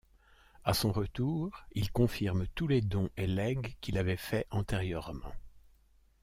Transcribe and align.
A 0.63 0.73
son 0.73 0.91
retour, 0.91 1.63
il 1.73 1.91
confirme 1.91 2.47
tous 2.55 2.65
les 2.65 2.81
dons 2.81 3.11
et 3.17 3.27
legs 3.27 3.77
qu'il 3.81 3.99
avait 3.99 4.17
faits 4.17 4.47
antérieurement. 4.49 5.31